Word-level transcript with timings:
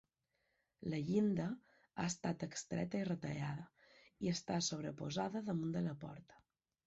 La 0.93 0.99
llinda 1.09 1.43
ha 2.03 2.05
estat 2.11 2.45
extreta 2.47 3.01
i 3.01 3.05
retallada, 3.09 3.67
i 4.27 4.33
està 4.33 4.59
sobreposada 4.69 5.45
damunt 5.51 5.77
de 5.77 5.85
la 5.91 5.97
porta. 6.07 6.41